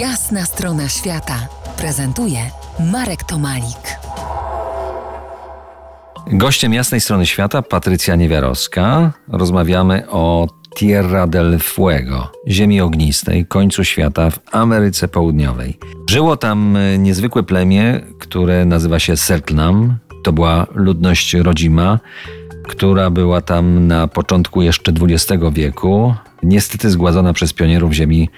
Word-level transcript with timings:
Jasna 0.00 0.44
strona 0.44 0.88
świata 0.88 1.48
prezentuje 1.78 2.38
Marek 2.92 3.24
Tomalik. 3.24 3.98
Gościem 6.32 6.74
jasnej 6.74 7.00
strony 7.00 7.26
świata 7.26 7.62
Patrycja 7.62 8.16
Niewiarowska. 8.16 9.12
Rozmawiamy 9.28 10.10
o 10.10 10.48
Tierra 10.76 11.26
del 11.26 11.58
Fuego, 11.58 12.32
ziemi 12.48 12.80
ognistej, 12.80 13.46
końcu 13.46 13.84
świata 13.84 14.30
w 14.30 14.38
Ameryce 14.52 15.08
Południowej. 15.08 15.78
Żyło 16.10 16.36
tam 16.36 16.76
e, 16.76 16.98
niezwykłe 16.98 17.42
plemię, 17.42 18.00
które 18.18 18.64
nazywa 18.64 18.98
się 18.98 19.16
Selknam. 19.16 19.96
To 20.24 20.32
była 20.32 20.66
ludność 20.74 21.34
rodzima, 21.34 22.00
która 22.68 23.10
była 23.10 23.40
tam 23.40 23.86
na 23.86 24.08
początku 24.08 24.62
jeszcze 24.62 24.92
XX 25.00 25.42
wieku, 25.52 26.14
niestety 26.42 26.90
zgładzona 26.90 27.32
przez 27.32 27.52
pionierów 27.52 27.92
ziemi 27.92 28.28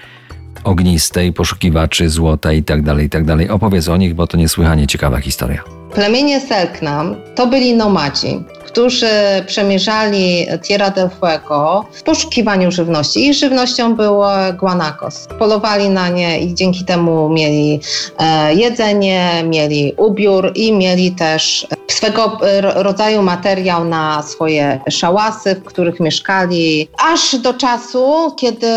ognistej, 0.63 1.33
poszukiwaczy 1.33 2.09
złota 2.09 2.53
itd., 2.53 2.83
tak 2.83 2.99
itd. 3.01 3.37
Tak 3.37 3.51
Opowiedz 3.51 3.87
o 3.87 3.97
nich, 3.97 4.13
bo 4.13 4.27
to 4.27 4.37
niesłychanie 4.37 4.87
ciekawa 4.87 5.19
historia. 5.19 5.63
Plemienie 5.93 6.41
Selknam 6.41 7.15
to 7.35 7.47
byli 7.47 7.75
nomadzi, 7.75 8.43
którzy 8.71 9.07
przemierzali 9.47 10.47
Tierra 10.63 10.89
del 10.89 11.09
Fuego 11.09 11.85
w 11.91 12.03
poszukiwaniu 12.03 12.71
żywności. 12.71 13.27
Ich 13.27 13.33
żywnością 13.33 13.95
był 13.95 14.21
guanacos. 14.59 15.27
Polowali 15.39 15.89
na 15.89 16.09
nie 16.09 16.39
i 16.39 16.53
dzięki 16.53 16.85
temu 16.85 17.29
mieli 17.29 17.79
e, 18.19 18.53
jedzenie, 18.53 19.43
mieli 19.43 19.93
ubiór 19.97 20.51
i 20.55 20.73
mieli 20.73 21.11
też 21.11 21.67
swego 21.87 22.37
rodzaju 22.63 23.21
materiał 23.21 23.85
na 23.85 24.23
swoje 24.23 24.79
szałasy, 24.89 25.55
w 25.55 25.63
których 25.63 25.99
mieszkali, 25.99 26.89
aż 26.97 27.35
do 27.35 27.53
czasu, 27.53 28.35
kiedy 28.37 28.67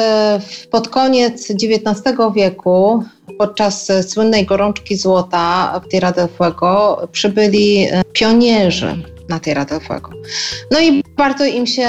pod 0.70 0.88
koniec 0.88 1.50
XIX 1.50 2.16
wieku 2.34 3.04
podczas 3.38 3.92
słynnej 4.08 4.46
gorączki 4.46 4.96
złota 4.96 5.80
w 5.84 5.88
Tierra 5.88 6.12
del 6.12 6.28
Fuego 6.28 7.08
przybyli 7.12 7.88
e, 7.90 8.02
pionierzy 8.12 9.11
na 9.28 9.40
Tierra 9.40 9.64
del 9.64 9.80
Fuego. 9.80 10.10
No 10.70 10.80
i 10.80 11.02
bardzo 11.16 11.44
im 11.44 11.66
się 11.66 11.88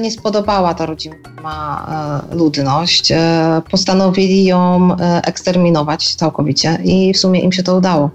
nie 0.00 0.10
spodobała 0.10 0.74
ta 0.74 0.86
rodzima 0.86 2.22
e, 2.32 2.34
ludność. 2.34 3.12
E, 3.12 3.62
postanowili 3.70 4.44
ją 4.44 4.96
eksterminować 5.22 6.14
całkowicie 6.14 6.78
i 6.84 7.12
w 7.12 7.18
sumie 7.18 7.40
im 7.40 7.52
się 7.52 7.62
to 7.62 7.76
udało. 7.76 8.10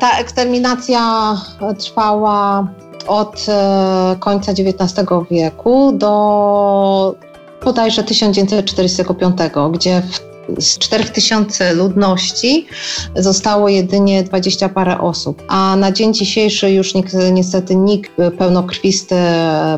Ta 0.00 0.18
eksterminacja 0.18 1.34
trwała 1.78 2.68
od 3.06 3.46
końca 4.20 4.52
XIX 4.52 5.08
wieku 5.30 5.92
do 5.92 7.14
bodajże 7.64 8.04
1945, 8.04 9.36
gdzie 9.72 10.02
w 10.10 10.33
z 10.58 10.78
4000 10.78 11.74
ludności 11.74 12.66
zostało 13.16 13.68
jedynie 13.68 14.22
20 14.22 14.68
parę 14.68 14.98
osób, 14.98 15.42
a 15.48 15.76
na 15.76 15.92
dzień 15.92 16.14
dzisiejszy 16.14 16.70
już 16.70 16.94
nikt, 16.94 17.16
niestety 17.32 17.76
nikt 17.76 18.12
pełnokrwisty 18.38 19.14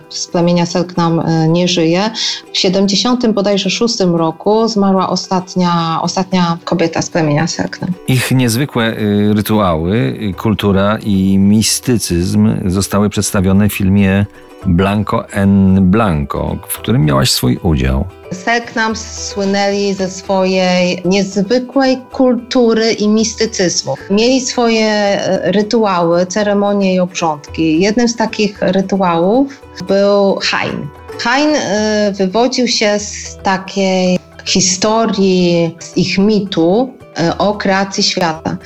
z 0.08 0.26
plemienia 0.26 0.66
Selknam 0.66 1.20
e, 1.20 1.48
nie 1.48 1.68
żyje. 1.68 2.10
W 2.52 2.58
70 2.58 3.26
bodajże 3.28 3.70
6 3.70 4.00
roku 4.00 4.68
zmarła 4.68 5.08
ostatnia, 5.08 5.98
ostatnia 6.02 6.58
kobieta 6.64 7.02
z 7.02 7.10
plemienia 7.10 7.46
Selknam. 7.46 7.90
Ich 8.08 8.30
niezwykłe 8.30 8.98
y, 8.98 9.34
rytuały, 9.34 9.96
y, 9.96 10.34
kultura 10.34 10.98
i 10.98 11.38
mistycyzm 11.38 12.54
zostały 12.66 13.10
przedstawione 13.10 13.68
w 13.68 13.72
filmie 13.72 14.26
Blanco 14.66 15.28
en 15.28 15.80
Blanco, 15.90 16.56
w 16.68 16.78
którym 16.78 17.04
miałaś 17.04 17.30
swój 17.30 17.58
udział. 17.62 18.04
Selknam 18.32 18.96
słynęli 18.96 19.94
ze 19.94 20.10
swojej 20.10 21.02
niezwykłej 21.04 21.98
kultury 22.12 22.92
i 22.92 23.08
mistycyzmu. 23.08 23.94
Mieli 24.10 24.40
swoje 24.40 24.86
e, 24.86 25.52
rytuały, 25.52 26.26
ceremonie 26.26 26.94
i 26.94 27.00
obrządki. 27.00 27.80
Jednym 27.80 28.08
z 28.08 28.16
takich 28.16 28.62
rytuałów 28.62 29.62
był 29.88 30.38
Hain. 30.42 30.86
Hain 31.18 31.54
e, 31.54 32.12
wywodził 32.12 32.68
się 32.68 32.98
z 32.98 33.36
takiej 33.42 34.18
historii, 34.44 35.76
z 35.78 35.96
ich 35.96 36.18
mitu 36.18 36.94
e, 37.18 37.38
o 37.38 37.54
kreacji 37.54 38.02
świata. 38.02 38.56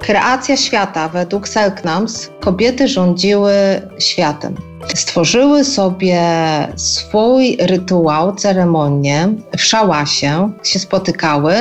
Kreacja 0.00 0.56
świata 0.56 1.08
według 1.08 1.48
Selknams 1.48 2.30
kobiety 2.40 2.88
rządziły 2.88 3.52
światem. 3.98 4.71
Stworzyły 4.94 5.64
sobie 5.64 6.22
swój 6.76 7.56
rytuał, 7.60 8.34
ceremonię 8.34 9.28
w 9.56 9.62
szałasie, 9.62 10.50
się 10.62 10.78
spotykały 10.78 11.54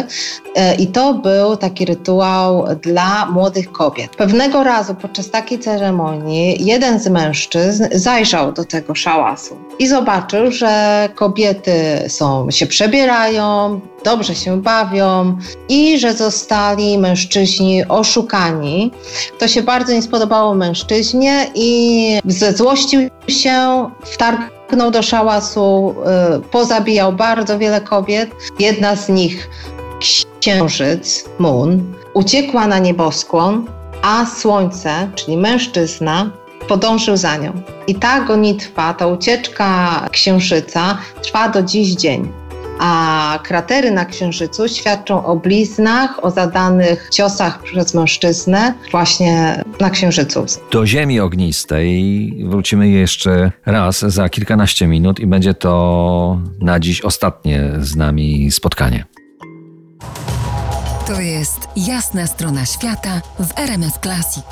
e, 0.56 0.76
i 0.76 0.88
to 0.88 1.14
był 1.14 1.58
taki 1.58 1.86
rytuał 1.86 2.66
dla 2.82 3.26
młodych 3.26 3.72
kobiet. 3.72 4.16
Pewnego 4.16 4.64
razu 4.64 4.96
podczas 4.96 5.30
takiej 5.30 5.60
ceremonii 5.60 6.66
jeden 6.66 7.00
z 7.00 7.08
mężczyzn 7.08 7.86
zajrzał 7.92 8.52
do 8.52 8.66
tego 8.66 8.96
szałasu 8.96 9.58
i 9.80 9.88
zobaczył, 9.88 10.52
że 10.52 11.10
kobiety 11.16 11.74
są, 12.08 12.52
się 12.52 12.68
przebierają, 12.68 13.80
dobrze 14.04 14.36
się 14.36 14.62
bawią 14.62 15.38
i 15.70 16.00
że 16.00 16.14
zostali 16.14 16.98
mężczyźni 16.98 17.88
oszukani. 17.88 18.92
To 19.40 19.48
się 19.48 19.64
bardzo 19.64 19.94
nie 19.94 20.02
spodobało 20.02 20.56
mężczyźnie 20.56 21.48
i 21.56 22.20
ze 22.26 22.54
złościł 22.54 23.11
się, 23.28 23.90
wtargnął 24.02 24.92
do 24.92 25.02
szałasu, 25.02 25.96
y, 26.38 26.42
pozabijał 26.42 27.14
bardzo 27.14 27.60
wiele 27.60 27.82
kobiet. 27.82 28.32
Jedna 28.60 28.96
z 28.96 29.10
nich, 29.10 29.50
księżyc, 30.40 31.26
Moon, 31.40 31.94
uciekła 32.14 32.68
na 32.68 32.80
nieboskłon, 32.80 33.66
a 34.02 34.26
słońce, 34.26 35.10
czyli 35.16 35.38
mężczyzna, 35.38 36.32
podążył 36.68 37.18
za 37.18 37.38
nią. 37.38 37.52
I 37.88 37.96
ta 37.96 38.22
gonitwa, 38.22 38.94
ta 38.94 39.08
ucieczka 39.08 40.02
księżyca 40.12 40.98
trwa 41.22 41.50
do 41.50 41.64
dziś 41.64 41.96
dzień 41.96 42.41
a 42.80 43.40
kratery 43.44 43.92
na 43.92 44.06
Księżycu 44.06 44.68
świadczą 44.68 45.26
o 45.26 45.36
bliznach, 45.36 46.26
o 46.26 46.32
zadanych 46.32 47.10
ciosach 47.12 47.64
przez 47.64 47.94
mężczyznę 47.94 48.74
właśnie 48.92 49.64
na 49.80 49.90
Księżycu. 49.90 50.46
Do 50.72 50.86
Ziemi 50.86 51.20
ognistej 51.20 52.34
wrócimy 52.48 52.90
jeszcze 52.90 53.52
raz 53.66 54.00
za 54.00 54.30
kilkanaście 54.30 54.88
minut 54.88 55.20
i 55.20 55.28
będzie 55.28 55.54
to 55.54 56.40
na 56.60 56.80
dziś 56.80 57.02
ostatnie 57.02 57.72
z 57.80 57.96
nami 57.96 58.52
spotkanie. 58.52 59.06
To 61.08 61.22
jest 61.22 61.60
jasna 61.76 62.28
strona 62.28 62.66
świata 62.66 63.22
w 63.40 63.60
RMS 63.60 64.00
Classic. 64.02 64.46